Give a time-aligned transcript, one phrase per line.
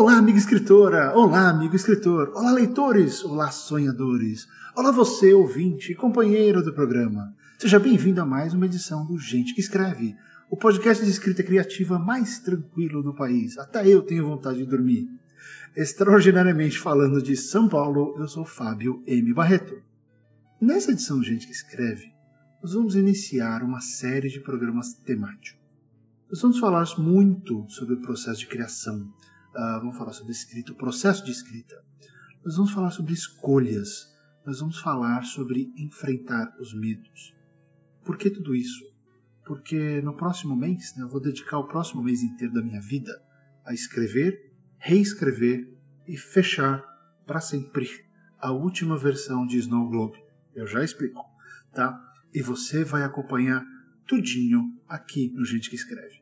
[0.00, 1.12] Olá, amiga escritora!
[1.14, 2.32] Olá, amigo escritor!
[2.34, 3.22] Olá, leitores!
[3.22, 4.48] Olá, sonhadores!
[4.74, 7.36] Olá, você, ouvinte e companheiro do programa!
[7.58, 10.16] Seja bem-vindo a mais uma edição do Gente que Escreve,
[10.50, 13.58] o podcast de escrita criativa mais tranquilo do país.
[13.58, 15.06] Até eu tenho vontade de dormir.
[15.76, 19.34] Extraordinariamente falando de São Paulo, eu sou Fábio M.
[19.34, 19.82] Barreto.
[20.58, 22.10] Nessa edição do Gente que Escreve,
[22.62, 25.60] nós vamos iniciar uma série de programas temáticos.
[26.30, 29.12] Nós vamos falar muito sobre o processo de criação,
[29.50, 31.82] Uh, vamos falar sobre escrita, o processo de escrita.
[32.44, 34.08] Nós vamos falar sobre escolhas.
[34.46, 37.34] Nós vamos falar sobre enfrentar os medos.
[38.04, 38.84] Por que tudo isso?
[39.44, 43.12] Porque no próximo mês, né, eu vou dedicar o próximo mês inteiro da minha vida
[43.64, 45.68] a escrever, reescrever
[46.06, 46.82] e fechar
[47.26, 47.88] para sempre
[48.38, 50.18] a última versão de Snow Globe.
[50.54, 51.24] Eu já explico,
[51.72, 52.00] tá?
[52.32, 53.64] E você vai acompanhar
[54.06, 56.20] tudinho aqui no Gente que Escreve.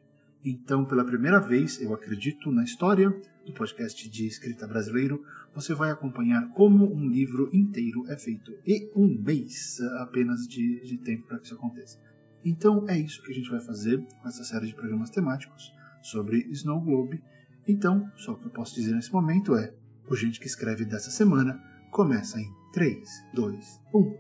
[0.51, 3.11] Então, pela primeira vez, eu acredito na história
[3.45, 5.23] do podcast de escrita brasileiro,
[5.55, 10.97] você vai acompanhar como um livro inteiro é feito e um mês apenas de, de
[10.97, 11.99] tempo para que isso aconteça.
[12.43, 16.39] Então, é isso que a gente vai fazer com essa série de programas temáticos sobre
[16.53, 17.23] Snow Globe.
[17.67, 19.75] Então, só o que eu posso dizer nesse momento é:
[20.09, 24.17] o Gente que Escreve dessa semana começa em 3, 2, 1.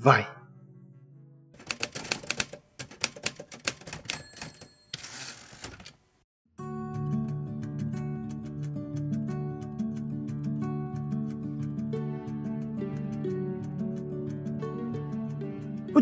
[0.00, 0.39] Vai!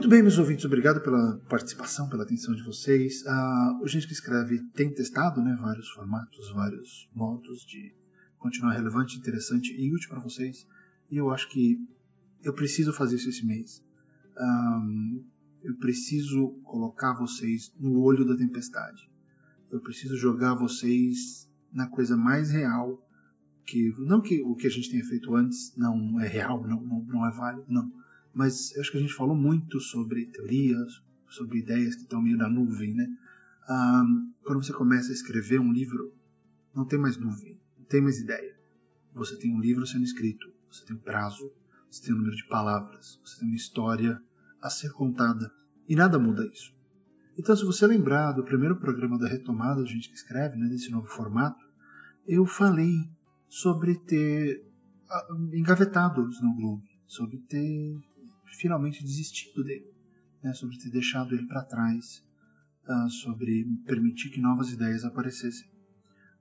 [0.09, 3.23] Muito bem, meus ouvintes, obrigado pela participação, pela atenção de vocês.
[3.27, 7.95] Uh, o Gente que Escreve tem testado né, vários formatos, vários modos de
[8.39, 10.67] continuar relevante, interessante e útil para vocês.
[11.11, 11.77] E eu acho que
[12.43, 13.85] eu preciso fazer isso esse mês.
[14.41, 15.27] Um,
[15.63, 19.11] eu preciso colocar vocês no olho da tempestade.
[19.71, 22.99] Eu preciso jogar vocês na coisa mais real
[23.67, 27.05] que não que o que a gente tenha feito antes não é real, não, não,
[27.05, 27.93] não é válido, não
[28.35, 32.49] mas acho que a gente falou muito sobre teorias, sobre ideias que estão meio na
[32.49, 33.07] nuvem, né?
[33.69, 34.05] Ah,
[34.45, 36.15] quando você começa a escrever um livro,
[36.75, 38.57] não tem mais nuvem, não tem mais ideia.
[39.15, 41.53] Você tem um livro sendo escrito, você tem um prazo,
[41.91, 44.21] você tem um número de palavras, você tem uma história
[44.61, 45.51] a ser contada
[45.89, 46.77] e nada muda isso.
[47.39, 50.91] Então, se você lembrar do primeiro programa da retomada, a gente que escreve, né, desse
[50.91, 51.65] novo formato,
[52.27, 52.93] eu falei
[53.49, 54.67] sobre ter
[55.09, 57.97] ah, engavetado o Snow Globe, sobre ter
[58.57, 59.93] finalmente desistido dele,
[60.43, 62.25] né, sobre ter deixado ele para trás,
[62.89, 65.69] uh, sobre permitir que novas ideias aparecessem.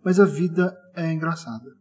[0.04, 1.76] Mas a vida é engraçada.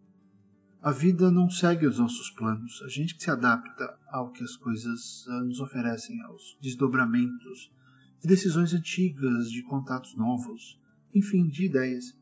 [0.83, 2.83] A vida não segue os nossos planos.
[2.83, 7.73] A gente que se adapta ao que as coisas uh, nos oferecem, aos desdobramentos
[8.21, 10.81] de decisões antigas, de contatos novos,
[11.15, 12.17] enfim, de ideias.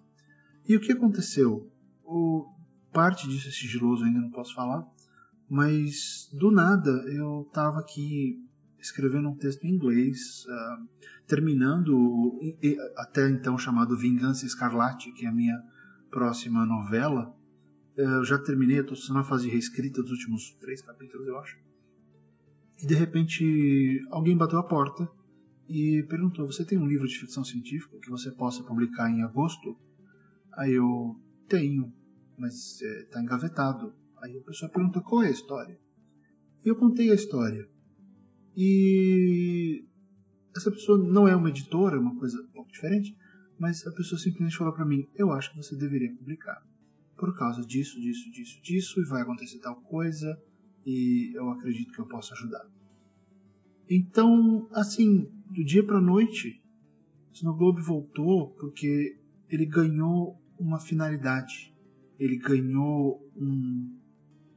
[0.67, 1.71] E o que aconteceu?
[2.05, 2.55] O,
[2.95, 4.87] parte disso é sigiloso, ainda não posso falar,
[5.49, 8.43] mas do nada eu estava aqui
[8.79, 10.89] escrevendo um texto em inglês, uh,
[11.27, 12.39] terminando
[12.97, 15.59] até então chamado Vingança Escarlate, que é a minha
[16.11, 17.35] próxima novela.
[17.97, 21.57] Uh, eu já terminei, estou na fase de reescrita dos últimos três capítulos, eu acho.
[22.83, 25.09] E de repente alguém bateu a porta
[25.69, 29.77] e perguntou: Você tem um livro de ficção científica que você possa publicar em agosto?
[30.53, 31.19] Aí eu
[31.49, 31.93] tenho,
[32.39, 33.95] mas está é, engavetado.
[34.25, 35.79] Aí a pessoa pergunta qual é a história.
[36.65, 37.69] E eu contei a história.
[38.57, 39.85] E
[40.57, 43.15] essa pessoa não é uma editora, é uma coisa um pouco diferente,
[43.59, 46.63] mas a pessoa simplesmente falou para mim: Eu acho que você deveria publicar.
[47.19, 50.41] Por causa disso, disso, disso, disso, e vai acontecer tal coisa,
[50.87, 52.67] e eu acredito que eu posso ajudar.
[53.91, 56.63] Então, assim, do dia para noite,
[57.35, 59.19] Snow Globe voltou porque
[59.51, 61.75] ele ganhou uma finalidade.
[62.19, 64.01] Ele ganhou um,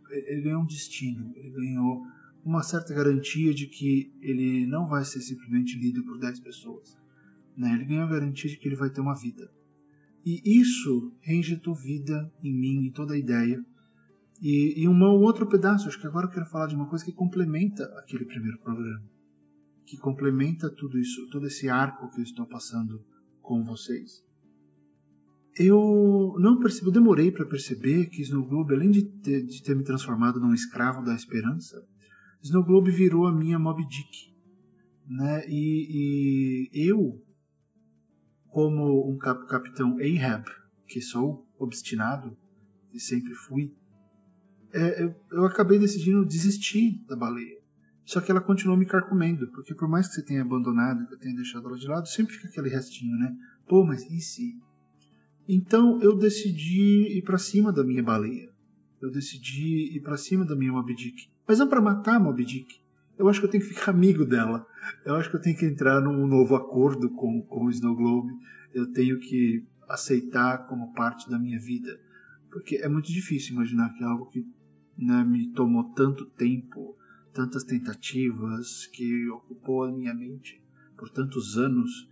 [0.10, 2.04] ele ganhou um destino, ele ganhou
[2.44, 6.98] uma certa garantia de que ele não vai ser simplesmente lido por 10 pessoas.
[7.56, 7.74] Né?
[7.74, 9.52] Ele ganhou a garantia de que ele vai ter uma vida.
[10.26, 13.64] E isso reinjetou vida em mim, em toda a ideia.
[14.42, 17.12] E, e um outro pedaço, acho que agora eu quero falar de uma coisa que
[17.12, 19.04] complementa aquele primeiro programa.
[19.86, 23.04] Que complementa tudo isso, todo esse arco que eu estou passando
[23.42, 24.27] com vocês
[25.60, 29.76] eu não percebi, eu demorei para perceber que Snow Globe, além de ter, de ter,
[29.76, 31.84] me transformado num escravo da esperança,
[32.44, 34.36] Snow Globe virou a minha Moby Dick.
[35.08, 35.44] Né?
[35.48, 37.24] E, e eu,
[38.50, 40.46] como um cap, capitão Ahab,
[40.88, 42.38] que sou obstinado
[42.94, 43.74] e sempre fui,
[44.74, 47.58] é, eu, eu acabei decidindo desistir da baleia.
[48.06, 51.20] Só que ela continuou me carcomendo, porque por mais que você tenha abandonado, que eu
[51.20, 53.36] tenha deixado ela de lado, sempre fica aquele restinho, né?
[53.68, 54.58] Pô, mas e se?
[55.48, 58.50] Então eu decidi ir para cima da minha baleia.
[59.02, 61.30] Eu decidi ir para cima da minha Moby Dick.
[61.48, 62.82] Mas não para matar a Moby Dick.
[63.18, 64.66] Eu acho que eu tenho que ficar amigo dela.
[65.06, 68.34] Eu acho que eu tenho que entrar num novo acordo com, com o Snow Globe.
[68.74, 72.00] Eu tenho que aceitar como parte da minha vida.
[72.52, 74.46] Porque é muito difícil imaginar que é algo que
[74.98, 76.98] né, me tomou tanto tempo,
[77.34, 80.62] tantas tentativas, que ocupou a minha mente
[80.98, 82.10] por tantos anos,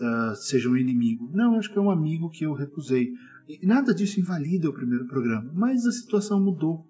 [0.00, 1.30] uh, seja um inimigo.
[1.32, 3.12] Não, acho que é um amigo que eu recusei.
[3.48, 6.86] E nada disso invalida o primeiro programa, mas a situação mudou.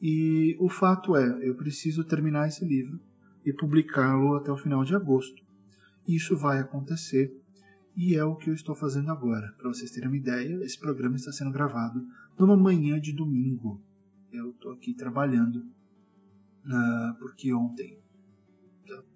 [0.00, 3.00] E o fato é, eu preciso terminar esse livro
[3.44, 5.42] e publicá-lo até o final de agosto.
[6.06, 7.34] Isso vai acontecer
[7.96, 9.52] e é o que eu estou fazendo agora.
[9.58, 12.06] Para vocês terem uma ideia, esse programa está sendo gravado
[12.38, 13.82] numa manhã de domingo.
[14.30, 17.98] Eu estou aqui trabalhando uh, porque ontem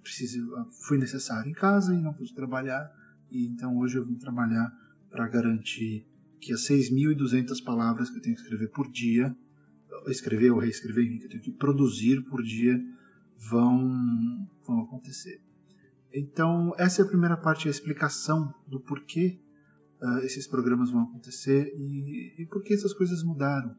[0.02, 0.52] preciso,
[0.86, 2.90] foi necessário em casa e não pude trabalhar.
[3.32, 4.70] E então hoje eu vim trabalhar
[5.10, 6.06] para garantir
[6.38, 9.34] que as 6.200 palavras que eu tenho que escrever por dia,
[10.08, 12.78] escrever ou reescrever, que eu tenho que produzir por dia,
[13.50, 15.40] vão, vão acontecer.
[16.12, 19.40] Então, essa é a primeira parte, a explicação do porquê
[20.02, 23.74] uh, esses programas vão acontecer e, e por que essas coisas mudaram.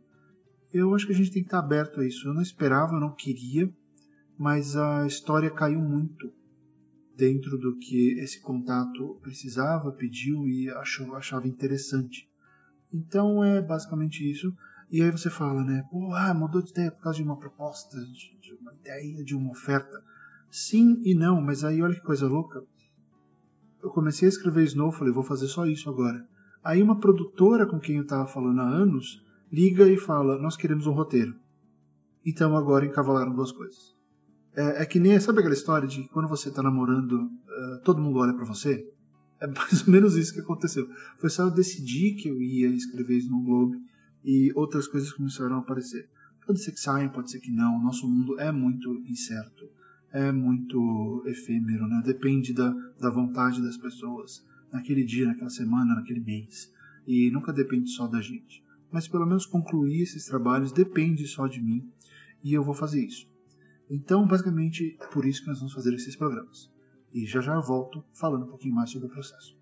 [0.73, 2.27] Eu acho que a gente tem que estar aberto a isso.
[2.27, 3.71] Eu não esperava, eu não queria,
[4.37, 6.33] mas a história caiu muito
[7.15, 12.27] dentro do que esse contato precisava, pediu e achou, achava interessante.
[12.91, 14.53] Então é basicamente isso.
[14.91, 15.83] E aí você fala, né?
[15.89, 19.35] Pô, ah, mudou de ideia por causa de uma proposta, de, de uma ideia, de
[19.35, 20.03] uma oferta.
[20.51, 22.63] Sim e não, mas aí olha que coisa louca.
[23.81, 26.25] Eu comecei a escrever Snow, falei, vou fazer só isso agora.
[26.63, 30.87] Aí uma produtora com quem eu estava falando há anos liga e fala, nós queremos
[30.87, 31.35] um roteiro.
[32.25, 33.92] Então agora encavalaram duas coisas.
[34.55, 38.19] É, é que nem, sabe aquela história de quando você está namorando, uh, todo mundo
[38.19, 38.87] olha para você?
[39.39, 40.87] É mais ou menos isso que aconteceu.
[41.19, 43.77] Foi só eu decidir que eu ia escrever Snow Globe
[44.23, 46.07] e outras coisas começaram a aparecer.
[46.45, 47.81] Pode ser que saiam, pode ser que não.
[47.81, 49.65] Nosso mundo é muito incerto
[50.13, 52.01] é muito efêmero, né?
[52.05, 56.71] depende da, da vontade das pessoas naquele dia, naquela semana, naquele mês.
[57.07, 58.63] E nunca depende só da gente.
[58.91, 61.89] Mas pelo menos concluir esses trabalhos depende só de mim
[62.43, 63.27] e eu vou fazer isso.
[63.89, 66.71] Então, basicamente, é por isso que nós vamos fazer esses programas.
[67.13, 69.55] E já já volto falando um pouquinho mais sobre o processo.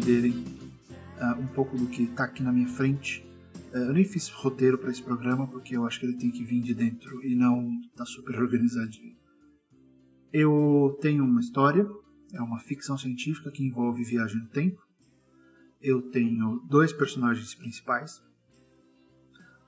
[0.00, 0.32] Entenderem
[1.20, 3.24] uh, um pouco do que está aqui na minha frente.
[3.72, 6.42] Uh, eu nem fiz roteiro para esse programa porque eu acho que ele tem que
[6.42, 9.14] vir de dentro e não está super organizadinho.
[10.32, 11.86] Eu tenho uma história,
[12.32, 14.80] é uma ficção científica que envolve viagem no tempo.
[15.82, 18.22] Eu tenho dois personagens principais,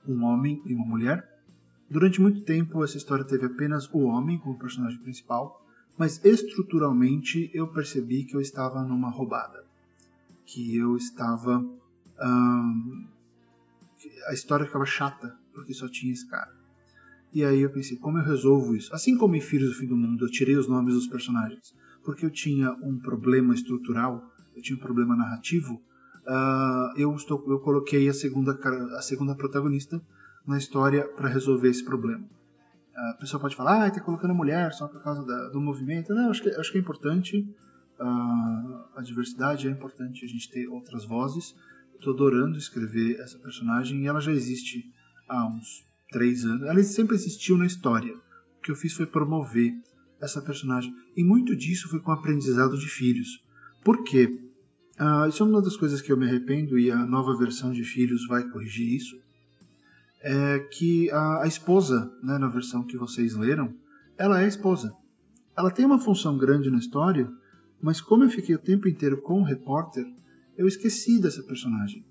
[0.07, 1.27] um homem e uma mulher.
[1.89, 5.63] Durante muito tempo, essa história teve apenas o homem como personagem principal
[5.97, 9.63] mas estruturalmente eu percebi que eu estava numa roubada,
[10.45, 11.63] que eu estava
[14.27, 16.51] a história ficava chata porque só tinha esse cara.
[17.33, 18.93] E aí eu pensei, como eu resolvo isso?
[18.93, 22.25] Assim como em Filhos do Fim do Mundo, eu tirei os nomes dos personagens porque
[22.25, 24.21] eu tinha um problema estrutural,
[24.55, 25.81] eu tinha um problema narrativo.
[26.27, 28.51] Uh, eu, estou, eu coloquei a segunda,
[28.97, 30.01] a segunda protagonista
[30.45, 32.27] na história para resolver esse problema
[32.95, 36.13] a pessoa pode falar, ah, tá colocando mulher só por causa da, do movimento.
[36.13, 37.47] Não, acho que, acho que é importante,
[38.95, 41.55] a diversidade é importante, a gente ter outras vozes.
[41.95, 44.91] Estou adorando escrever essa personagem e ela já existe
[45.27, 46.63] há uns três anos.
[46.63, 48.13] Ela sempre existiu na história.
[48.57, 49.73] O que eu fiz foi promover
[50.21, 50.93] essa personagem.
[51.15, 53.43] E muito disso foi com o aprendizado de filhos.
[53.83, 54.39] Por quê?
[54.99, 57.83] Uh, isso é uma das coisas que eu me arrependo e a nova versão de
[57.83, 59.23] Filhos vai corrigir isso
[60.23, 63.75] é que a, a esposa, né, na versão que vocês leram,
[64.17, 64.95] ela é a esposa.
[65.55, 67.29] Ela tem uma função grande na história,
[67.83, 70.05] mas como eu fiquei o tempo inteiro com o repórter,
[70.57, 72.05] eu esqueci dessa personagem.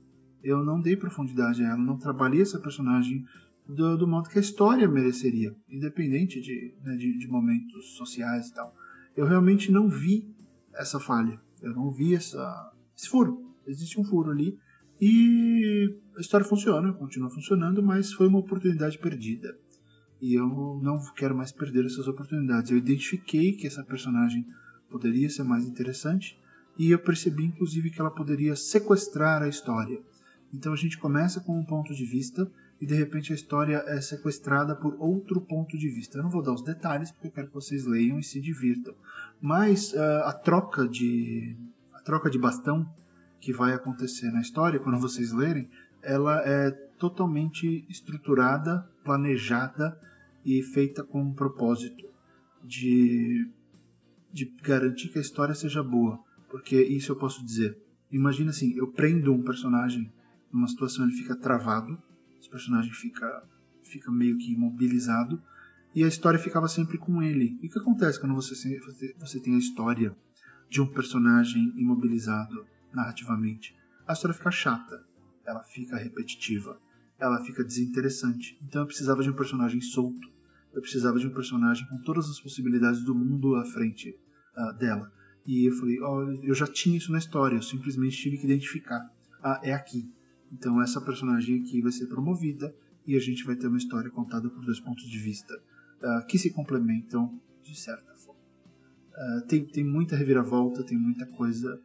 [0.45, 3.25] Eu não dei profundidade a ela, não trabalhei essa personagem
[3.67, 8.55] do, do modo que a história mereceria, independente de, né, de, de momentos sociais e
[8.55, 8.75] tal.
[9.17, 10.29] Eu realmente não vi
[10.75, 13.38] essa falha, eu não vi essa, esse furo.
[13.67, 14.59] Existe um furo ali
[15.00, 15.88] e
[16.19, 19.57] a história funciona, continua funcionando, mas foi uma oportunidade perdida.
[20.21, 20.47] E eu
[20.83, 22.71] não quero mais perder essas oportunidades.
[22.71, 24.45] Eu identifiquei que essa personagem
[24.92, 26.38] poderia ser mais interessante
[26.78, 30.00] e eu percebi inclusive que ela poderia sequestrar a história.
[30.52, 34.00] Então a gente começa com um ponto de vista e de repente a história é
[34.00, 36.18] sequestrada por outro ponto de vista.
[36.18, 38.94] Eu não vou dar os detalhes porque eu quero que vocês leiam e se divirtam.
[39.40, 41.56] Mas uh, a troca de
[41.94, 42.87] a troca de bastão
[43.40, 45.68] que vai acontecer na história quando vocês lerem,
[46.02, 49.99] ela é totalmente estruturada, planejada
[50.44, 52.08] e feita com um propósito
[52.62, 53.49] de
[54.32, 57.78] de garantir que a história seja boa, porque isso eu posso dizer.
[58.10, 60.12] Imagina assim, eu prendo um personagem
[60.52, 62.00] numa situação ele fica travado,
[62.38, 63.42] esse personagem fica
[63.82, 65.42] fica meio que imobilizado
[65.94, 67.58] e a história ficava sempre com ele.
[67.60, 68.54] E o que acontece quando você
[69.18, 70.16] você, tem a história
[70.68, 73.74] de um personagem imobilizado narrativamente?
[74.06, 75.04] A história fica chata,
[75.44, 76.80] ela fica repetitiva,
[77.18, 78.58] ela fica desinteressante.
[78.62, 80.30] Então eu precisava de um personagem solto,
[80.72, 84.18] eu precisava de um personagem com todas as possibilidades do mundo à frente
[84.56, 85.11] uh, dela.
[85.47, 89.11] E eu falei, oh, eu já tinha isso na história, eu simplesmente tive que identificar.
[89.42, 90.09] Ah, é aqui.
[90.52, 92.75] Então essa personagem aqui vai ser promovida
[93.06, 96.38] e a gente vai ter uma história contada por dois pontos de vista uh, que
[96.38, 98.40] se complementam de certa forma.
[99.11, 101.80] Uh, tem, tem muita reviravolta, tem muita coisa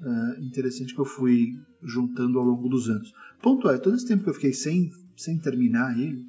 [0.00, 3.12] uh, interessante que eu fui juntando ao longo dos anos.
[3.40, 6.24] Ponto é, todo esse tempo que eu fiquei sem, sem terminar ele,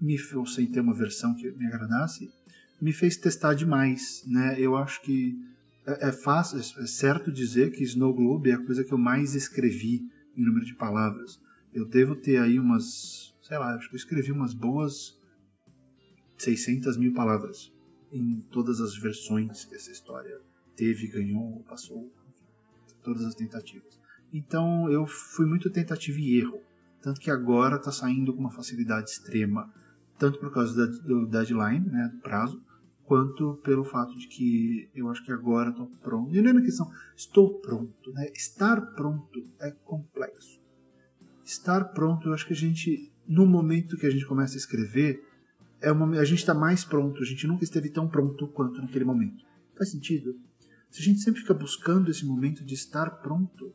[0.00, 2.30] me, ou sem ter uma versão que me agradasse,
[2.82, 4.24] me fez testar demais.
[4.26, 4.56] Né?
[4.58, 5.38] Eu acho que
[5.86, 9.36] é, é fácil, é certo dizer que Snow Globe é a coisa que eu mais
[9.36, 10.02] escrevi
[10.36, 11.40] em número de palavras.
[11.72, 15.16] Eu devo ter aí umas, sei lá, acho que eu escrevi umas boas
[16.36, 17.72] 600 mil palavras
[18.12, 20.38] em todas as versões que essa história
[20.74, 22.12] teve, ganhou, passou,
[23.00, 24.00] todas as tentativas.
[24.32, 26.60] Então eu fui muito tentativa e erro,
[27.00, 29.72] tanto que agora está saindo com uma facilidade extrema,
[30.18, 32.62] tanto por causa do deadline, né, do prazo,
[33.12, 36.34] quanto pelo fato de que eu acho que agora estou pronto.
[36.34, 38.10] E não é uma questão, estou pronto.
[38.10, 38.30] Né?
[38.34, 40.58] Estar pronto é complexo.
[41.44, 45.22] Estar pronto, eu acho que a gente, no momento que a gente começa a escrever,
[45.82, 47.22] é uma, a gente está mais pronto.
[47.22, 49.44] A gente nunca esteve tão pronto quanto naquele momento.
[49.76, 50.34] Faz sentido?
[50.90, 53.74] Se a gente sempre fica buscando esse momento de estar pronto,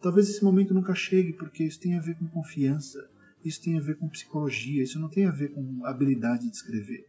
[0.00, 3.04] talvez esse momento nunca chegue, porque isso tem a ver com confiança,
[3.44, 7.04] isso tem a ver com psicologia, isso não tem a ver com habilidade de escrever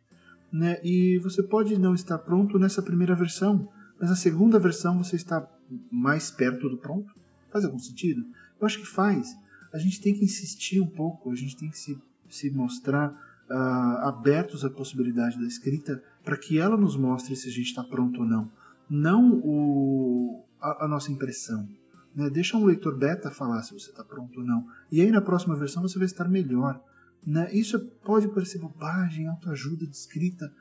[0.52, 0.80] né?
[0.84, 5.48] E você pode não estar pronto nessa primeira versão, mas na segunda versão você está
[5.92, 7.14] mais perto do pronto.
[7.52, 8.26] Faz algum sentido?
[8.60, 9.36] Eu acho que faz.
[9.74, 12.00] A gente tem que insistir um pouco, a gente tem que se,
[12.30, 13.10] se mostrar
[13.50, 17.84] uh, abertos à possibilidade da escrita para que ela nos mostre se a gente está
[17.84, 18.50] pronto ou não.
[18.90, 21.68] Não o, a, a nossa impressão.
[22.16, 22.30] Né?
[22.30, 24.68] Deixa um leitor beta falar se você está pronto ou não.
[24.92, 26.82] E aí na próxima versão você vai estar melhor.
[27.26, 27.54] Né?
[27.54, 30.52] Isso pode parecer bobagem, autoajuda, descrita,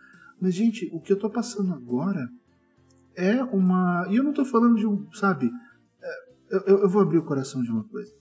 [0.40, 2.28] mas, gente, o que eu estou passando agora
[3.14, 4.06] é uma.
[4.10, 5.10] E eu não estou falando de um.
[5.12, 5.50] Sabe?
[6.02, 8.12] É, eu, eu, vou abrir o coração de uma coisa.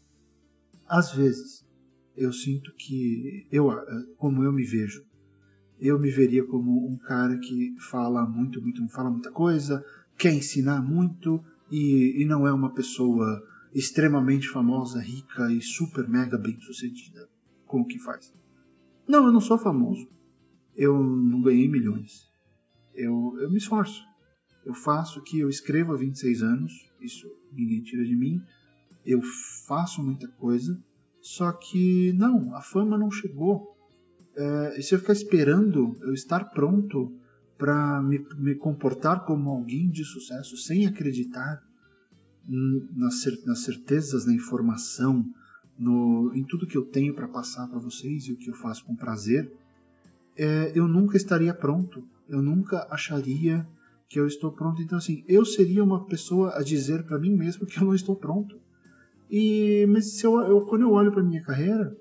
[0.87, 1.65] Às vezes,
[2.15, 3.47] eu sinto que.
[3.51, 3.69] eu
[4.17, 5.03] Como eu me vejo,
[5.79, 9.83] eu me veria como um cara que fala muito, muito, fala muita coisa,
[10.17, 16.37] quer ensinar muito e, e não é uma pessoa extremamente famosa, rica e super mega
[16.37, 17.27] bem sucedida
[17.75, 18.33] com o que faz.
[19.05, 20.07] Não, eu não sou famoso.
[20.77, 22.31] Eu não ganhei milhões.
[22.93, 24.01] Eu, eu me esforço.
[24.65, 28.41] Eu faço o que eu escrevo há 26 anos, isso ninguém tira de mim.
[29.05, 29.21] Eu
[29.67, 30.81] faço muita coisa,
[31.21, 33.75] só que não, a fama não chegou.
[34.35, 37.13] É, se eu ficar esperando eu estar pronto
[37.57, 41.61] para me, me, comportar como alguém de sucesso sem acreditar
[42.47, 45.25] nas, nas certezas, na informação,
[45.77, 48.85] no, em tudo que eu tenho para passar para vocês e o que eu faço
[48.85, 49.51] com prazer,
[50.37, 52.03] é, eu nunca estaria pronto.
[52.27, 53.67] Eu nunca acharia
[54.07, 54.81] que eu estou pronto.
[54.81, 58.15] Então, assim, eu seria uma pessoa a dizer para mim mesmo que eu não estou
[58.15, 58.59] pronto.
[59.29, 61.95] E, mas se eu, eu quando eu olho para minha carreira,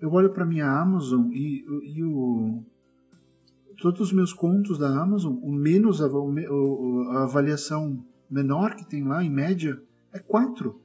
[0.00, 2.62] eu olho para minha Amazon e, e o,
[3.78, 9.22] todos os meus contos da Amazon, o menos a, a avaliação menor que tem lá,
[9.22, 9.80] em média,
[10.12, 10.80] é 4.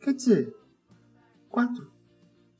[0.00, 0.54] Quer dizer,
[1.58, 1.90] quatro.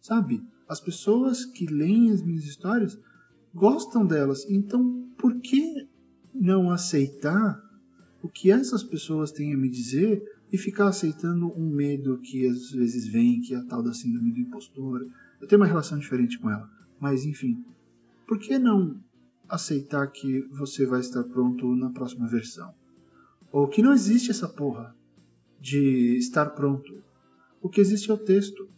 [0.00, 0.42] Sabe?
[0.68, 2.98] As pessoas que leem as minhas histórias
[3.54, 4.44] gostam delas.
[4.50, 5.88] Então, por que
[6.34, 7.62] não aceitar
[8.20, 10.20] o que essas pessoas têm a me dizer
[10.52, 14.32] e ficar aceitando um medo que às vezes vem, que é a tal da síndrome
[14.32, 15.06] do impostor?
[15.40, 16.68] Eu tenho uma relação diferente com ela.
[16.98, 17.64] Mas, enfim,
[18.26, 19.00] por que não
[19.48, 22.74] aceitar que você vai estar pronto na próxima versão?
[23.52, 24.92] Ou que não existe essa porra
[25.60, 27.00] de estar pronto.
[27.62, 28.68] O que existe é o texto.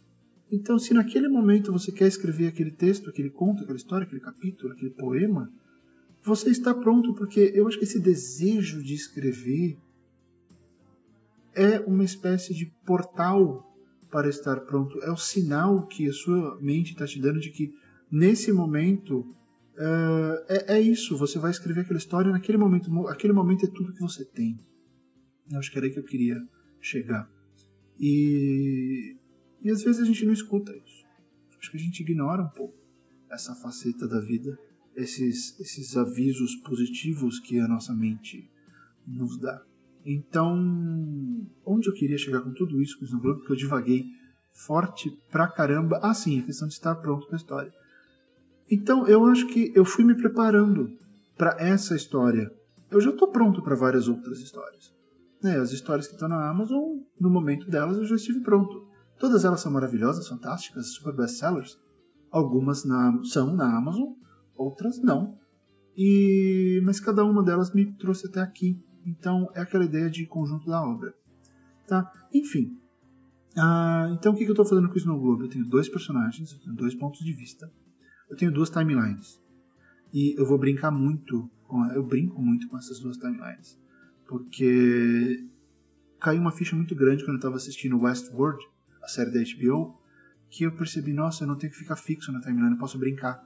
[0.51, 4.73] Então, se naquele momento você quer escrever aquele texto, aquele conto, aquela história, aquele capítulo,
[4.73, 5.51] aquele poema,
[6.23, 9.77] você está pronto, porque eu acho que esse desejo de escrever
[11.53, 13.67] é uma espécie de portal
[14.09, 15.01] para estar pronto.
[15.01, 17.73] É o sinal que a sua mente está te dando de que
[18.11, 21.17] nesse momento uh, é, é, isso.
[21.17, 23.07] Você vai escrever aquela história naquele momento.
[23.07, 24.59] Aquele momento é tudo que você tem.
[25.49, 26.37] Eu acho que era aí que eu queria
[26.79, 27.29] chegar.
[27.99, 29.15] E,
[29.63, 31.05] e às vezes a gente não escuta isso.
[31.59, 32.75] Acho que a gente ignora um pouco
[33.29, 34.57] essa faceta da vida,
[34.95, 38.49] esses, esses avisos positivos que a nossa mente
[39.07, 39.61] nos dá.
[40.05, 40.57] Então,
[41.65, 44.05] onde eu queria chegar com tudo isso com o Snow Globe, porque eu divaguei
[44.51, 45.99] forte pra caramba.
[46.01, 47.73] Ah, sim, a questão de estar pronto para a história.
[48.69, 50.89] Então, eu acho que eu fui me preparando
[51.37, 52.51] para essa história.
[52.89, 54.93] Eu já estou pronto para várias outras histórias.
[55.41, 58.90] Né, as histórias que estão na Amazon, no momento delas eu já estive pronto.
[59.21, 61.79] Todas elas são maravilhosas, fantásticas, super best-sellers.
[62.31, 64.13] Algumas na, são na Amazon,
[64.55, 65.37] outras não.
[65.95, 68.83] E mas cada uma delas me trouxe até aqui.
[69.05, 71.13] Então é aquela ideia de conjunto da obra.
[71.87, 72.11] Tá?
[72.33, 72.75] Enfim.
[73.55, 75.43] Ah, então o que, que eu estou fazendo com o Snow Globe?
[75.43, 77.71] Eu tenho dois personagens, eu tenho dois pontos de vista.
[78.27, 79.39] Eu tenho duas timelines.
[80.11, 83.79] E eu vou brincar muito com eu brinco muito com essas duas timelines.
[84.27, 85.47] Porque
[86.19, 88.70] caiu uma ficha muito grande quando eu estava assistindo Westworld,
[89.01, 89.97] a série da HBO,
[90.49, 93.43] que eu percebi, nossa, eu não tenho que ficar fixo na timeline, eu posso brincar.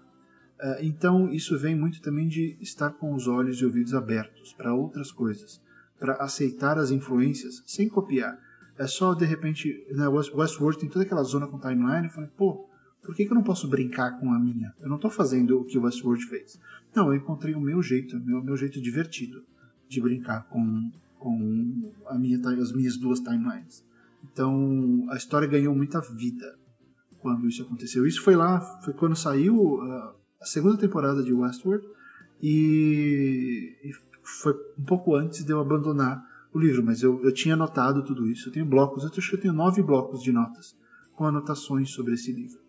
[0.60, 4.74] Uh, então, isso vem muito também de estar com os olhos e ouvidos abertos para
[4.74, 5.62] outras coisas,
[6.00, 8.40] para aceitar as influências sem copiar.
[8.78, 12.68] É só, de repente, na Westworld tem toda aquela zona com timeline, eu falei, pô,
[13.02, 14.74] por que, que eu não posso brincar com a minha?
[14.82, 16.60] Eu não estou fazendo o que o Westworld fez.
[16.94, 19.44] Não, eu encontrei o meu jeito, o meu, meu jeito divertido
[19.88, 23.86] de brincar com, com a minha, as minhas duas timelines.
[24.32, 26.58] Então, a história ganhou muita vida
[27.20, 28.06] quando isso aconteceu.
[28.06, 31.86] Isso foi lá, foi quando saiu uh, a segunda temporada de Westworld
[32.42, 33.92] e, e,
[34.24, 38.28] foi um pouco antes de eu abandonar o livro, mas eu, eu tinha anotado tudo
[38.28, 38.50] isso.
[38.50, 40.76] Eu tenho blocos, eu acho que eu tenho nove blocos de notas
[41.14, 42.60] com anotações sobre esse livro.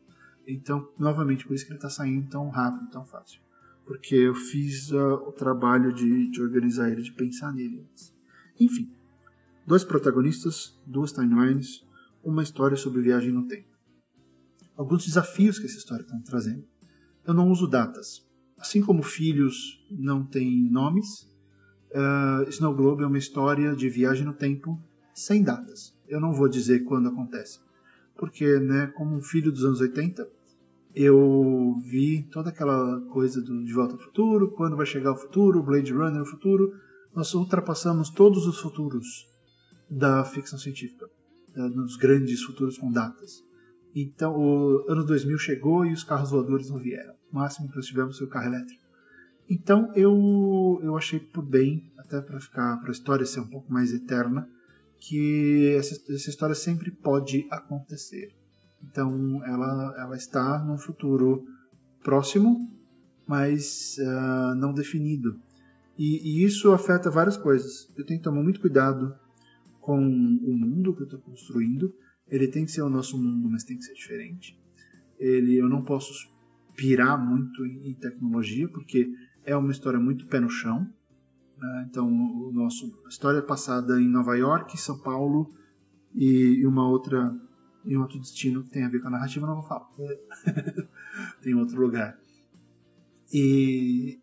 [0.46, 3.40] Então, novamente, por isso que ele está saindo tão rápido, tão fácil.
[3.84, 8.14] Porque eu fiz uh, o trabalho de, de organizar ele, de pensar nele antes.
[8.58, 8.90] Enfim,
[9.66, 11.84] dois protagonistas, duas timelines,
[12.22, 13.68] uma história sobre viagem no tempo.
[14.76, 16.64] Alguns desafios que essa história está trazendo
[17.26, 18.24] eu não uso datas.
[18.56, 21.22] Assim como filhos não têm nomes,
[21.90, 24.80] uh, Snow Globe é uma história de viagem no tempo
[25.12, 25.94] sem datas.
[26.06, 27.58] Eu não vou dizer quando acontece.
[28.16, 30.26] Porque, né, como um filho dos anos 80,
[30.94, 35.62] eu vi toda aquela coisa do De Volta ao Futuro, quando vai chegar o futuro,
[35.62, 36.72] Blade Runner o futuro.
[37.14, 39.26] Nós ultrapassamos todos os futuros
[39.88, 41.08] da ficção científica,
[41.56, 43.42] nos grandes futuros com datas.
[43.94, 47.14] Então, o ano 2000 chegou e os carros voadores não vieram.
[47.32, 48.82] O máximo que nós tivemos foi o carro elétrico.
[49.48, 53.72] Então, eu, eu achei por bem, até para ficar para a história ser um pouco
[53.72, 54.48] mais eterna,
[54.98, 58.34] que essa, essa história sempre pode acontecer.
[58.82, 61.44] Então, ela, ela está num futuro
[62.02, 62.70] próximo,
[63.26, 65.40] mas uh, não definido.
[65.98, 67.88] E, e, isso afeta várias coisas.
[67.96, 69.14] Eu tenho que tomar muito cuidado
[69.86, 71.94] com o mundo que eu estou construindo,
[72.26, 74.60] ele tem que ser o nosso mundo, mas tem que ser diferente.
[75.16, 76.12] Ele, eu não posso
[76.74, 79.08] pirar muito em, tecnologia, porque
[79.44, 80.92] é uma história muito pé no chão.
[81.56, 81.86] Né?
[81.88, 85.54] Então, o nosso a história é passada em Nova York, São Paulo
[86.12, 87.32] e, e uma outra
[87.84, 89.88] e um outro destino que tem a ver com a narrativa, não vou falar.
[91.40, 92.18] tem outro lugar.
[93.32, 94.18] E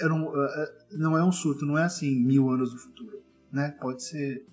[0.00, 0.32] não,
[0.90, 3.22] não é um surto, não é assim mil anos no futuro.
[3.52, 3.70] Né?
[3.80, 4.44] Pode ser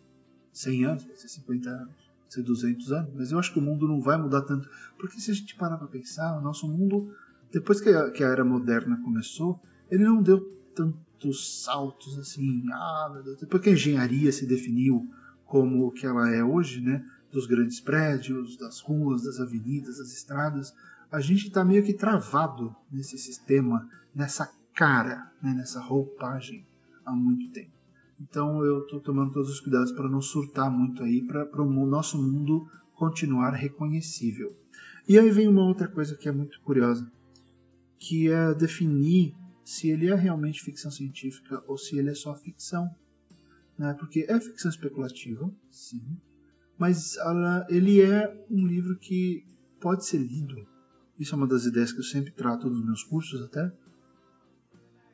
[0.52, 3.88] 100 anos, pode ser 50 anos ser 200 anos, mas eu acho que o mundo
[3.88, 4.70] não vai mudar tanto.
[4.98, 7.14] Porque se a gente parar para pensar, o nosso mundo,
[7.52, 10.40] depois que a, que a era moderna começou, ele não deu
[10.74, 12.64] tantos saltos assim.
[12.72, 15.10] Ah, meu Deus, depois que a engenharia se definiu
[15.46, 17.06] como o que ela é hoje, né?
[17.30, 20.74] Dos grandes prédios, das ruas, das avenidas, das estradas,
[21.12, 26.66] a gente está meio que travado nesse sistema, nessa cara, né, nessa roupagem
[27.06, 27.81] há muito tempo.
[28.21, 32.21] Então eu estou tomando todos os cuidados para não surtar muito aí, para o nosso
[32.21, 34.55] mundo continuar reconhecível.
[35.07, 37.12] E aí vem uma outra coisa que é muito curiosa,
[37.97, 39.34] que é definir
[39.65, 42.88] se ele é realmente ficção científica ou se ele é só ficção.
[43.77, 43.95] Né?
[43.95, 46.17] Porque é ficção especulativa, sim,
[46.77, 49.43] mas ela, ele é um livro que
[49.79, 50.55] pode ser lido.
[51.17, 53.71] Isso é uma das ideias que eu sempre trato nos meus cursos até,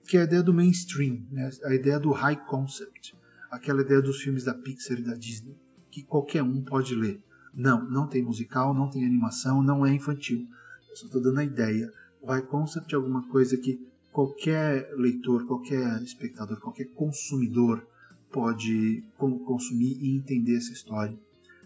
[0.07, 1.49] que é a ideia do mainstream, né?
[1.65, 3.15] a ideia do high concept,
[3.51, 5.55] aquela ideia dos filmes da Pixar e da Disney,
[5.91, 7.21] que qualquer um pode ler.
[7.53, 10.47] Não, não tem musical, não tem animação, não é infantil.
[10.89, 11.91] Eu só estou dando a ideia.
[12.21, 17.85] O high concept é alguma coisa que qualquer leitor, qualquer espectador, qualquer consumidor
[18.31, 21.17] pode consumir e entender essa história.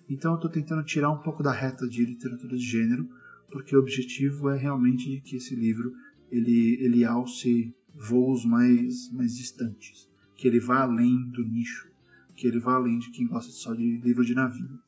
[0.09, 3.07] Então eu estou tentando tirar um pouco da reta de literatura de gênero,
[3.51, 5.93] porque o objetivo é realmente que esse livro
[6.31, 11.89] ele, ele alce voos mais, mais distantes, que ele vá além do nicho,
[12.35, 14.79] que ele vá além de quem gosta só de livro de navio.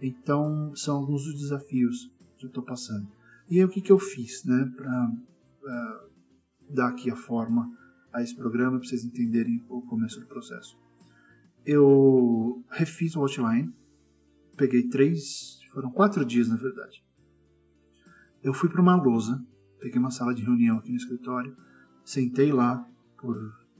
[0.00, 3.08] Então, são alguns dos desafios que eu estou passando.
[3.48, 7.70] E aí, o que, que eu fiz né, para uh, dar aqui a forma
[8.12, 10.78] a esse programa, para vocês entenderem o começo do processo?
[11.64, 13.72] Eu refiz o outline,
[14.56, 17.04] peguei três, foram quatro dias na verdade.
[18.42, 19.42] Eu fui para uma lousa,
[19.80, 21.56] peguei uma sala de reunião aqui no escritório,
[22.04, 22.86] sentei lá
[23.18, 23.36] por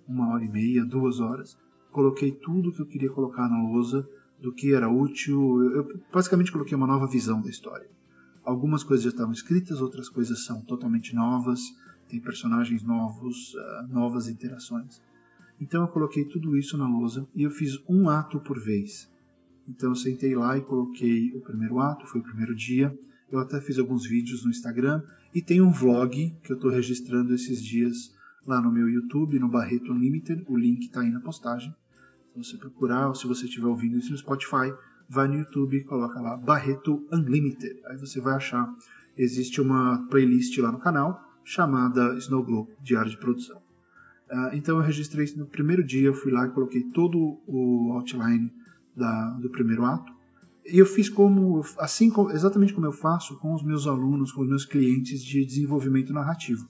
[0.08, 1.56] uma hora e meia, duas horas,
[1.90, 4.08] coloquei tudo que eu queria colocar na lousa,
[4.44, 5.62] do que era útil.
[5.72, 7.88] Eu basicamente coloquei uma nova visão da história.
[8.44, 11.60] Algumas coisas já estavam escritas, outras coisas são totalmente novas,
[12.08, 15.00] tem personagens novos, uh, novas interações.
[15.58, 19.10] Então eu coloquei tudo isso na lousa e eu fiz um ato por vez.
[19.66, 22.94] Então eu sentei lá e coloquei o primeiro ato, foi o primeiro dia.
[23.32, 25.02] Eu até fiz alguns vídeos no Instagram
[25.34, 28.13] e tem um vlog que eu estou registrando esses dias
[28.46, 30.44] lá no meu YouTube, no Barreto Unlimited.
[30.48, 31.74] O link está aí na postagem.
[32.32, 34.74] Se você procurar ou se você estiver ouvindo isso no Spotify,
[35.08, 37.80] vai no YouTube e coloca lá Barreto Unlimited.
[37.86, 38.72] Aí você vai achar.
[39.16, 43.58] Existe uma playlist lá no canal chamada Snow Globe, Diário de Produção.
[44.30, 47.92] Uh, então eu registrei isso no primeiro dia, eu fui lá e coloquei todo o
[47.92, 48.50] outline
[48.96, 50.12] da, do primeiro ato.
[50.66, 54.48] E eu fiz como, assim exatamente como eu faço com os meus alunos, com os
[54.48, 56.66] meus clientes de desenvolvimento narrativo.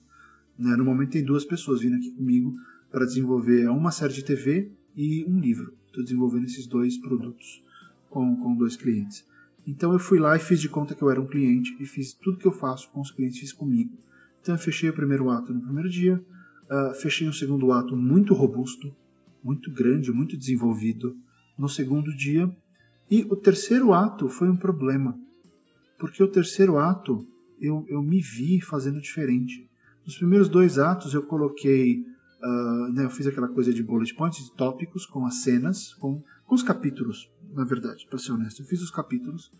[0.57, 0.75] Né?
[0.77, 2.53] Momento tem duas pessoas vindo aqui comigo
[2.91, 5.73] para desenvolver uma série de TV e um livro.
[5.87, 7.63] Estou desenvolvendo esses dois produtos
[8.09, 9.25] com, com dois clientes.
[9.67, 12.13] Então eu fui lá e fiz de conta que eu era um cliente e fiz
[12.13, 13.97] tudo que eu faço com os clientes, fiz comigo.
[14.41, 16.23] Então eu fechei o primeiro ato no primeiro dia,
[16.69, 18.95] uh, fechei um segundo ato muito robusto,
[19.43, 21.17] muito grande, muito desenvolvido
[21.57, 22.49] no segundo dia.
[23.09, 25.19] E o terceiro ato foi um problema,
[25.99, 27.27] porque o terceiro ato
[27.59, 29.67] eu, eu me vi fazendo diferente.
[30.05, 32.05] Nos primeiros dois atos eu coloquei,
[32.41, 36.21] uh, né, eu fiz aquela coisa de bullet points, de tópicos, com as cenas, com,
[36.45, 38.61] com os capítulos, na verdade, para ser honesto.
[38.61, 39.51] Eu fiz os capítulos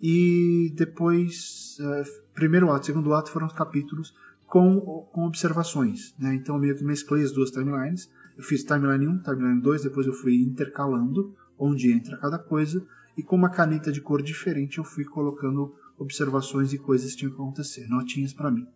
[0.00, 4.14] e depois, uh, primeiro ato, segundo ato foram os capítulos
[4.46, 4.80] com,
[5.12, 6.14] com observações.
[6.18, 6.34] Né?
[6.34, 8.10] Então, meio que mesclei as duas timelines.
[8.36, 13.22] Eu fiz timeline 1, timeline 2, depois eu fui intercalando onde entra cada coisa, e
[13.22, 17.40] com uma caneta de cor diferente eu fui colocando observações e coisas que tinham que
[17.40, 18.66] acontecer, notinhas para mim.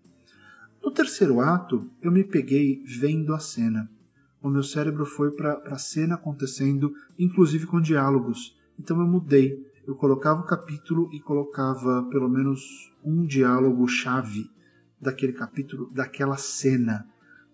[0.82, 3.90] No terceiro ato, eu me peguei vendo a cena.
[4.42, 8.56] O meu cérebro foi para a cena acontecendo, inclusive com diálogos.
[8.78, 9.70] Então eu mudei.
[9.86, 14.50] Eu colocava o capítulo e colocava pelo menos um diálogo chave
[15.00, 17.06] daquele capítulo, daquela cena,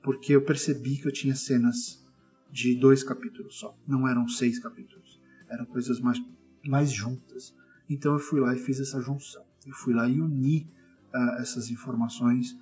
[0.03, 2.05] porque eu percebi que eu tinha cenas
[2.51, 6.21] de dois capítulos só, não eram seis capítulos, eram coisas mais,
[6.67, 7.55] mais juntas.
[7.89, 10.69] Então eu fui lá e fiz essa junção, eu fui lá e uni
[11.15, 12.57] uh, essas informações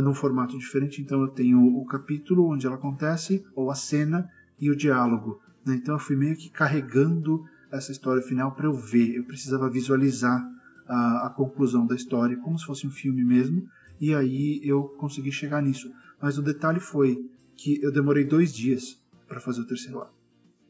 [0.00, 1.02] num formato diferente.
[1.02, 4.28] Então eu tenho o capítulo onde ela acontece, ou a cena
[4.60, 5.40] e o diálogo.
[5.64, 5.74] Né?
[5.76, 10.46] Então eu fui meio que carregando essa história final para eu ver, eu precisava visualizar
[10.86, 13.66] a, a conclusão da história como se fosse um filme mesmo
[14.00, 15.90] e aí eu consegui chegar nisso.
[16.20, 17.18] Mas o detalhe foi
[17.56, 20.12] que eu demorei dois dias para fazer o terceiro ato.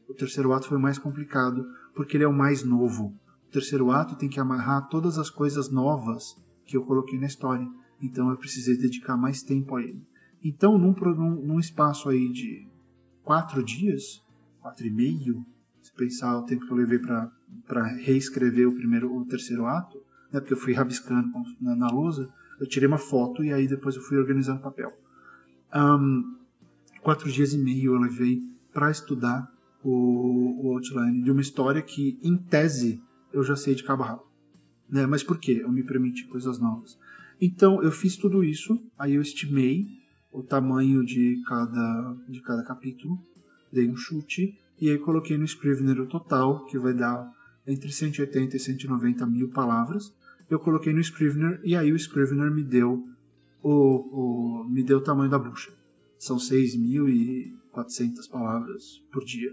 [0.07, 3.13] O terceiro ato foi mais complicado porque ele é o mais novo.
[3.47, 7.67] O terceiro ato tem que amarrar todas as coisas novas que eu coloquei na história.
[8.03, 10.05] Então eu precisei dedicar mais tempo a ele.
[10.43, 10.93] Então, num,
[11.41, 12.67] num, espaço aí de
[13.23, 14.21] quatro dias,
[14.59, 15.45] quatro e meio,
[15.81, 19.97] se pensar o tempo que eu levei para reescrever o primeiro, o terceiro ato,
[20.31, 21.29] né, porque eu fui rabiscando
[21.61, 24.91] na, na lousa, eu tirei uma foto e aí depois eu fui organizando papel.
[25.73, 26.37] Um,
[27.01, 28.41] quatro dias e meio eu levei
[28.73, 29.49] para estudar
[29.83, 34.07] o, o, outline de uma história que, em tese, eu já sei de cabo a
[34.07, 34.27] rabo.
[34.89, 35.05] Né?
[35.05, 35.59] Mas por quê?
[35.61, 36.97] Eu me permiti coisas novas.
[37.41, 39.85] Então, eu fiz tudo isso, aí eu estimei
[40.31, 43.19] o tamanho de cada, de cada capítulo,
[43.71, 47.31] dei um chute, e aí coloquei no Scrivener o total, que vai dar
[47.65, 50.13] entre 180 e 190 mil palavras,
[50.49, 53.03] eu coloquei no Scrivener e aí o Scrivener me deu
[53.61, 55.71] o, o me deu o tamanho da bucha.
[56.17, 59.51] São 6.400 palavras por dia.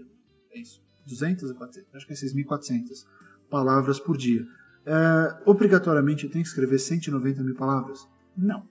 [0.51, 0.81] É isso.
[1.07, 1.95] 200 ou 400?
[1.95, 3.05] Acho que é 6.400
[3.49, 4.45] palavras por dia.
[4.85, 8.07] É, obrigatoriamente eu tenho que escrever 190 mil palavras?
[8.35, 8.67] Não.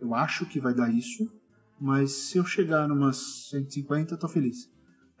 [0.00, 1.30] Eu acho que vai dar isso,
[1.80, 4.70] mas se eu chegar numas 150, eu tô feliz.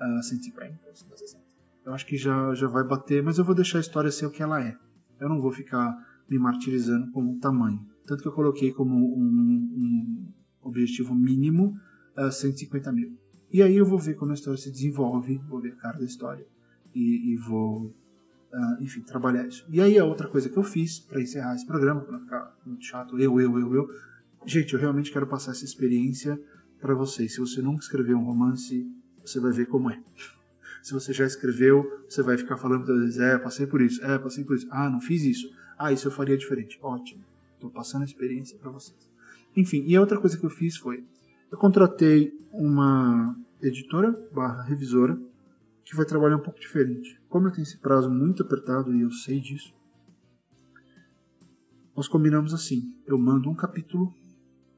[0.00, 1.44] Uh, 150, 160.
[1.84, 4.30] Eu acho que já, já vai bater, mas eu vou deixar a história ser o
[4.30, 4.76] que ela é.
[5.18, 5.96] Eu não vou ficar
[6.28, 7.84] me martirizando com o tamanho.
[8.06, 11.76] Tanto que eu coloquei como um, um objetivo mínimo
[12.16, 13.18] uh, eh, 150 mil.
[13.52, 16.04] E aí eu vou ver como a história se desenvolve, vou ver a cara da
[16.04, 16.46] história
[16.94, 17.94] e, e vou
[18.52, 19.64] uh, enfim, trabalhar isso.
[19.68, 22.56] E aí a outra coisa que eu fiz para encerrar esse programa, para não ficar
[22.64, 23.90] muito chato, eu, eu, eu, eu,
[24.46, 26.40] gente, eu realmente quero passar essa experiência
[26.80, 27.34] para vocês.
[27.34, 28.86] Se você nunca escreveu um romance,
[29.24, 30.00] você vai ver como é.
[30.82, 34.16] Se você já escreveu, você vai ficar falando todas vezes, é, passei por isso, é,
[34.16, 36.78] passei por isso, ah, não fiz isso, ah, isso eu faria diferente.
[36.80, 37.22] Ótimo,
[37.54, 38.96] estou passando a experiência para vocês.
[39.56, 41.04] Enfim, e a outra coisa que eu fiz foi,
[41.50, 45.18] eu contratei uma editora barra revisora
[45.88, 47.18] que vai trabalhar um pouco diferente.
[47.30, 49.74] Como eu tenho esse prazo muito apertado e eu sei disso,
[51.96, 54.12] nós combinamos assim: eu mando um capítulo,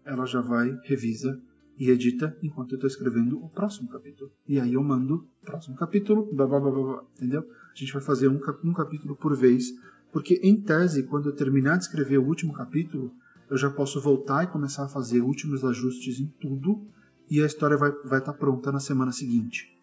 [0.05, 1.43] ela já vai, revisa
[1.77, 4.31] e edita enquanto eu estou escrevendo o próximo capítulo.
[4.47, 7.45] E aí eu mando o próximo capítulo, blá blá blá blá, entendeu?
[7.73, 9.65] A gente vai fazer um, um capítulo por vez,
[10.13, 13.13] porque em tese, quando eu terminar de escrever o último capítulo,
[13.49, 16.87] eu já posso voltar e começar a fazer últimos ajustes em tudo
[17.29, 19.80] e a história vai estar vai tá pronta na semana seguinte.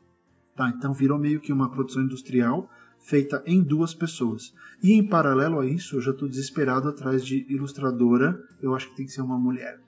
[0.58, 2.68] Tá, então virou meio que uma produção industrial
[3.00, 4.52] feita em duas pessoas.
[4.82, 8.38] E em paralelo a isso, eu já estou desesperado atrás de ilustradora.
[8.60, 9.80] Eu acho que tem que ser uma mulher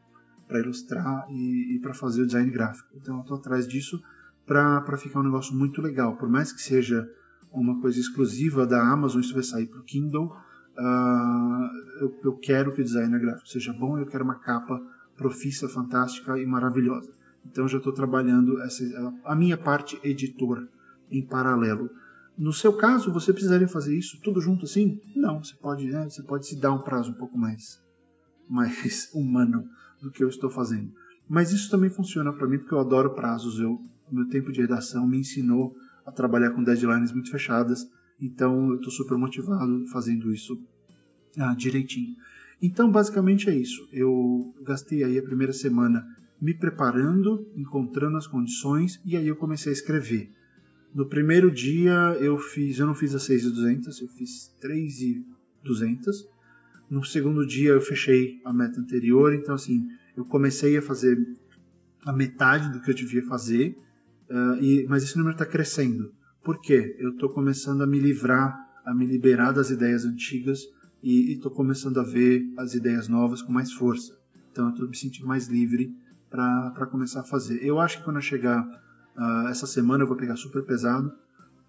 [0.47, 2.87] para ilustrar e, e para fazer o design gráfico.
[2.95, 3.99] Então eu estou atrás disso
[4.45, 6.15] para ficar um negócio muito legal.
[6.17, 7.07] Por mais que seja
[7.51, 10.31] uma coisa exclusiva da Amazon, isso vai sair para o Kindle.
[10.77, 14.79] Uh, eu, eu, quero que o design gráfico seja bom, eu quero uma capa
[15.17, 17.11] profissa, fantástica e maravilhosa.
[17.45, 18.83] Então já estou trabalhando essa,
[19.25, 20.67] a minha parte editor
[21.11, 21.89] em paralelo.
[22.37, 25.01] No seu caso, você precisaria fazer isso tudo junto assim?
[25.15, 27.81] Não, você pode, né, você pode se dar um prazo um pouco mais,
[28.49, 29.67] mais humano
[30.01, 30.91] do que eu estou fazendo.
[31.27, 33.59] Mas isso também funciona para mim porque eu adoro prazos.
[33.59, 33.79] Eu,
[34.11, 35.75] meu tempo de redação me ensinou
[36.05, 37.85] a trabalhar com deadlines muito fechadas.
[38.19, 40.59] Então eu estou super motivado fazendo isso
[41.37, 42.15] ah, direitinho.
[42.61, 43.87] Então basicamente é isso.
[43.91, 46.05] Eu gastei aí a primeira semana
[46.41, 50.31] me preparando, encontrando as condições e aí eu comecei a escrever.
[50.93, 56.27] No primeiro dia eu fiz, eu não fiz as 6,200, eu fiz 3,200.
[56.89, 61.17] No segundo dia eu fechei a meta anterior, então assim, eu comecei a fazer
[62.03, 63.77] a metade do que eu devia fazer,
[64.29, 66.11] uh, e, mas esse número está crescendo.
[66.43, 66.95] Por quê?
[66.97, 70.61] Eu estou começando a me livrar, a me liberar das ideias antigas
[71.03, 74.17] e estou começando a ver as ideias novas com mais força.
[74.51, 75.93] Então eu estou me sentindo mais livre
[76.29, 77.63] para começar a fazer.
[77.63, 78.63] Eu acho que quando eu chegar
[79.17, 81.11] uh, essa semana eu vou pegar super pesado.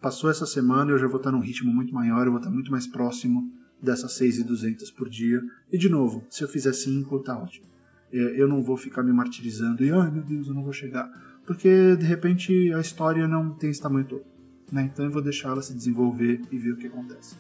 [0.01, 2.71] Passou essa semana eu já vou estar num ritmo muito maior, eu vou estar muito
[2.71, 5.43] mais próximo dessas 6,200 por dia.
[5.73, 7.67] E de novo, se eu fizer 5, tá ótimo.
[8.13, 11.09] Eu não vou ficar me martirizando e, ai meu Deus, eu não vou chegar.
[11.47, 14.25] Porque de repente a história não tem esse tamanho todo.
[14.71, 14.91] Né?
[14.93, 17.37] Então eu vou deixar ela se desenvolver e ver o que acontece.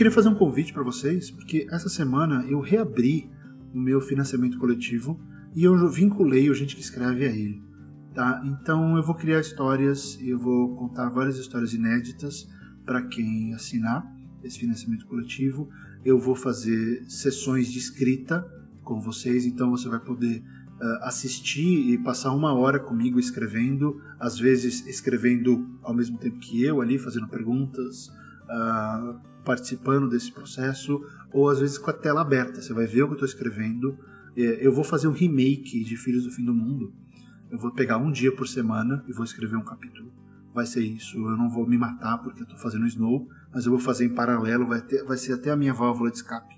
[0.00, 3.30] Queria fazer um convite para vocês, porque essa semana eu reabri
[3.70, 5.20] o meu financiamento coletivo
[5.54, 7.62] e eu vinculei o Gente que Escreve a ele.
[8.14, 8.40] Tá?
[8.46, 12.48] Então eu vou criar histórias, eu vou contar várias histórias inéditas
[12.86, 14.10] para quem assinar
[14.42, 15.68] esse financiamento coletivo.
[16.02, 18.42] Eu vou fazer sessões de escrita
[18.82, 20.42] com vocês, então você vai poder
[20.80, 26.64] uh, assistir e passar uma hora comigo escrevendo, às vezes escrevendo ao mesmo tempo que
[26.64, 28.08] eu ali, fazendo perguntas,
[28.50, 31.00] uh, participando desse processo,
[31.32, 32.60] ou às vezes com a tela aberta.
[32.60, 33.96] Você vai ver o que eu estou escrevendo.
[34.36, 36.92] É, eu vou fazer um remake de Filhos do Fim do Mundo.
[37.50, 40.12] Eu vou pegar um dia por semana e vou escrever um capítulo.
[40.54, 41.16] Vai ser isso.
[41.16, 44.14] Eu não vou me matar porque eu estou fazendo Snow, mas eu vou fazer em
[44.14, 44.66] paralelo.
[44.66, 46.54] Vai, ter, vai ser até a minha válvula de escape.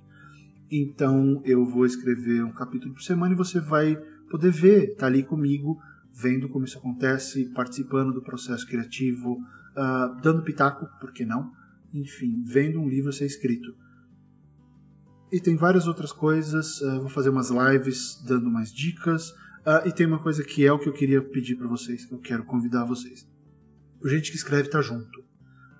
[0.70, 3.96] Então eu vou escrever um capítulo por semana e você vai
[4.30, 5.78] poder ver, tá ali comigo,
[6.14, 11.52] vendo como isso acontece, participando do processo criativo, uh, dando pitaco, por que não?
[11.92, 13.74] Enfim, vendo um livro ser escrito.
[15.30, 19.92] E tem várias outras coisas, uh, vou fazer umas lives dando mais dicas, uh, e
[19.92, 22.44] tem uma coisa que é o que eu queria pedir para vocês, que eu quero
[22.44, 23.26] convidar vocês.
[24.02, 25.24] O gente que escreve tá junto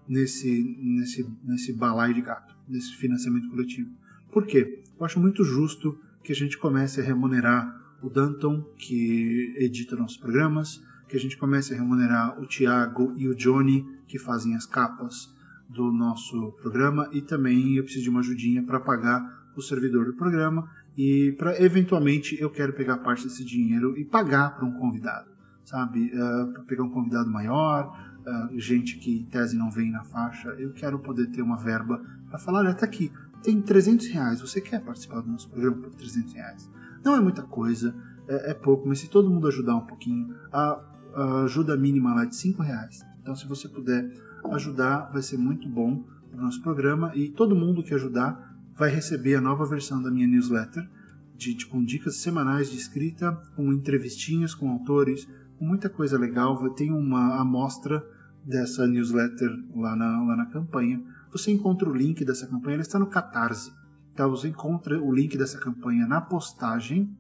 [0.09, 3.91] nesse, nesse, nesse balai de gato, nesse financiamento coletivo.
[4.33, 4.83] Por quê?
[4.99, 10.17] Eu acho muito justo que a gente comece a remunerar o Danton, que edita nossos
[10.17, 14.67] programas, que a gente comece a remunerar o Tiago e o Johnny, que fazem as
[14.67, 15.29] capas,
[15.73, 20.15] do nosso programa e também eu preciso de uma ajudinha para pagar o servidor do
[20.15, 25.31] programa e para eventualmente eu quero pegar parte desse dinheiro e pagar para um convidado,
[25.65, 26.13] sabe?
[26.15, 30.05] Uh, ah, para pegar um convidado maior, uh, gente que em tese não vem na
[30.05, 33.11] faixa, eu quero poder ter uma verba para falar, olha, tá aqui,
[33.43, 36.71] tem 300 reais, você quer participar do nosso programa por 300 reais?
[37.03, 37.95] Não é muita coisa,
[38.29, 40.81] é, é pouco, mas se todo mundo ajudar um pouquinho, a,
[41.15, 43.01] a ajuda mínima lá é de 5 reais.
[43.21, 44.11] Então, se você puder
[44.51, 48.91] ajudar, vai ser muito bom para o nosso programa e todo mundo que ajudar vai
[48.91, 50.89] receber a nova versão da minha newsletter
[51.37, 55.27] de, de, com dicas semanais de escrita, com entrevistinhas com autores,
[55.59, 56.71] com muita coisa legal.
[56.75, 58.05] Tem uma amostra
[58.45, 61.03] dessa newsletter lá na, lá na campanha.
[61.31, 63.73] Você encontra o link dessa campanha, ela está no Catarse.
[64.15, 64.27] Tá?
[64.27, 67.11] Você encontra o link dessa campanha na postagem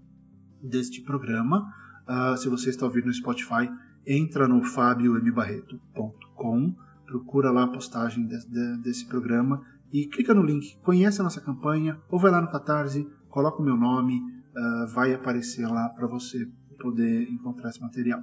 [0.62, 1.72] deste programa.
[2.06, 3.68] Uh, se você está ouvindo no Spotify,
[4.06, 6.76] entra no fabiombarreto.com,
[7.12, 11.42] procura lá a postagem de, de, desse programa e clica no link, conhece a nossa
[11.42, 16.06] campanha, ou vai lá no Catarse, coloca o meu nome, uh, vai aparecer lá para
[16.06, 16.48] você
[16.80, 18.22] poder encontrar esse material.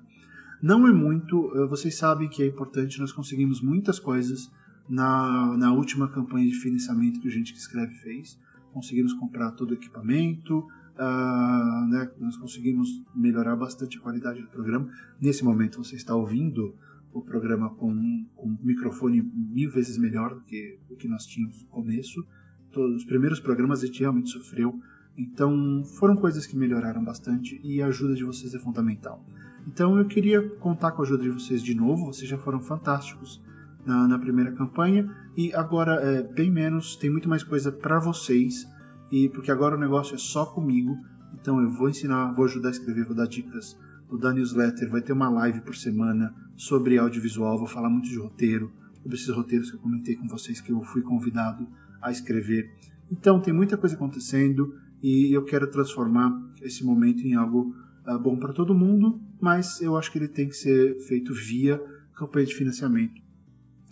[0.64, 4.52] Não é muito, uh, vocês sabem que é importante, nós conseguimos muitas coisas
[4.90, 8.40] na, na última campanha de financiamento que o Gente que Escreve fez.
[8.74, 14.90] Conseguimos comprar todo o equipamento, uh, né, nós conseguimos melhorar bastante a qualidade do programa.
[15.22, 16.74] Nesse momento você está ouvindo
[17.14, 21.62] o programa com, com um microfone mil vezes melhor do que o que nós tínhamos
[21.62, 22.26] no começo.
[22.72, 24.80] Todos os primeiros programas a gente realmente sofreu,
[25.18, 29.26] então foram coisas que melhoraram bastante e a ajuda de vocês é fundamental.
[29.68, 33.42] Então eu queria contar com a ajuda de vocês de novo, vocês já foram fantásticos
[33.86, 38.68] na, na primeira campanha e agora é bem menos, tem muito mais coisa para vocês
[39.12, 40.96] e porque agora o negócio é só comigo,
[41.34, 43.78] então eu vou ensinar, vou ajudar a escrever, vou dar dicas,
[44.10, 48.18] vou dar newsletter, vai ter uma live por semana sobre audiovisual, vou falar muito de
[48.18, 51.68] roteiro, sobre esses roteiros que eu comentei com vocês que eu fui convidado
[52.02, 52.70] a escrever.
[53.12, 57.74] Então tem muita coisa acontecendo e eu quero transformar esse momento em algo
[58.08, 61.82] uh, bom para todo mundo, mas eu acho que ele tem que ser feito via
[62.16, 63.22] campanha de financiamento.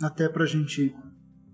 [0.02, 0.94] Até pra gente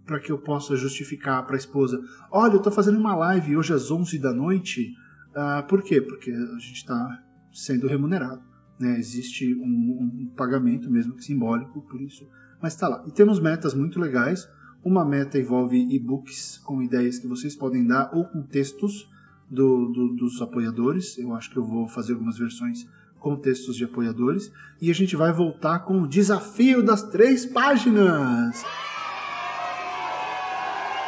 [0.05, 3.73] para que eu possa justificar para a esposa, olha, eu estou fazendo uma live hoje
[3.73, 4.93] às 11 da noite,
[5.29, 6.01] uh, por quê?
[6.01, 7.23] Porque a gente está
[7.53, 8.41] sendo remunerado,
[8.79, 8.97] né?
[8.97, 12.27] existe um, um, pagamento mesmo simbólico por isso,
[12.61, 13.03] mas está lá.
[13.07, 14.47] E temos metas muito legais,
[14.83, 19.09] uma meta envolve e-books com ideias que vocês podem dar ou com textos
[19.49, 22.87] do, do, dos apoiadores, eu acho que eu vou fazer algumas versões
[23.23, 24.51] contextos de apoiadores.
[24.81, 28.61] E a gente vai voltar com o desafio das três páginas.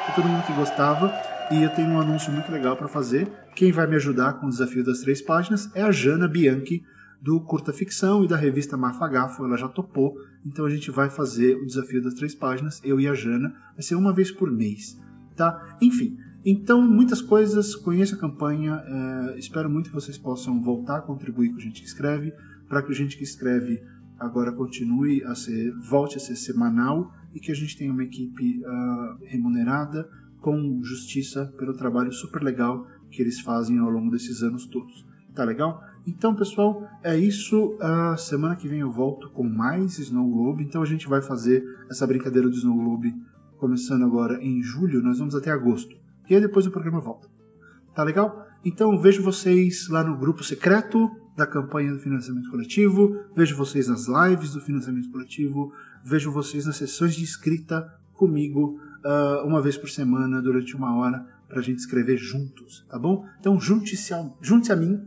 [0.05, 1.13] Para todo mundo que gostava.
[1.51, 3.27] E eu tenho um anúncio muito legal para fazer.
[3.53, 6.83] Quem vai me ajudar com o desafio das três páginas é a Jana Bianchi,
[7.25, 9.43] do Curta Ficção e da revista Mafagafo.
[9.43, 10.15] Ela já topou.
[10.45, 13.51] Então a gente vai fazer o desafio das três páginas, eu e a Jana.
[13.73, 15.01] Vai ser uma vez por mês.
[15.35, 15.75] Tá?
[15.81, 21.01] Enfim, então, muitas coisas, conheça a campanha, é, espero muito que vocês possam voltar a
[21.01, 22.31] contribuir com a gente que escreve,
[22.69, 23.81] para que a gente que escreve
[24.19, 28.61] agora continue a ser, volte a ser semanal e que a gente tenha uma equipe
[28.63, 30.07] uh, remunerada
[30.39, 35.03] com justiça pelo trabalho super legal que eles fazem ao longo desses anos todos.
[35.33, 35.83] Tá legal?
[36.07, 37.77] Então, pessoal, é isso.
[37.81, 40.63] A semana que vem eu volto com mais Snow Globe.
[40.63, 43.15] Então a gente vai fazer essa brincadeira do Snow Globe
[43.57, 45.01] começando agora em julho.
[45.01, 45.95] Nós vamos até agosto
[46.29, 47.27] e aí depois o programa volta.
[47.93, 48.45] Tá legal?
[48.63, 54.07] Então vejo vocês lá no grupo secreto da campanha do financiamento coletivo, vejo vocês nas
[54.07, 55.71] lives do financiamento coletivo,
[56.03, 61.25] vejo vocês nas sessões de escrita comigo uh, uma vez por semana durante uma hora
[61.47, 63.25] para a gente escrever juntos, tá bom?
[63.39, 64.99] Então junte-se a, junte a mim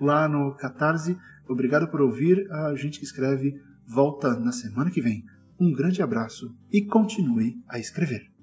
[0.00, 1.16] lá no Catarse.
[1.48, 2.50] Obrigado por ouvir.
[2.50, 5.24] A gente que escreve volta na semana que vem.
[5.58, 8.34] Um grande abraço e continue a escrever.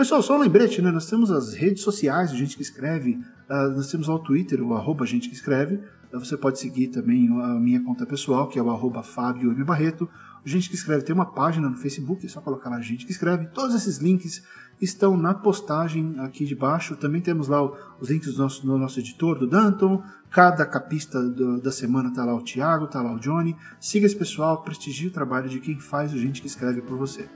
[0.00, 0.90] Pessoal, só um lembrete, né?
[0.90, 4.74] Nós temos as redes sociais, gente que escreve, uh, nós temos lá o Twitter, o
[4.74, 5.74] arroba gente que escreve.
[6.10, 9.62] Uh, você pode seguir também a minha conta pessoal, que é o arroba Fábio M.
[9.62, 10.08] Barreto.
[10.44, 13.46] Gente que escreve tem uma página no Facebook, é só colocar lá gente que escreve.
[13.48, 14.42] Todos esses links
[14.80, 16.96] estão na postagem aqui de baixo.
[16.96, 17.62] Também temos lá
[18.00, 20.02] os links do nosso, do nosso editor, do Danton.
[20.30, 23.54] Cada capista do, da semana está lá o Thiago, está lá o Johnny.
[23.78, 27.28] Siga esse pessoal, prestigie o trabalho de quem faz o gente que escreve por você.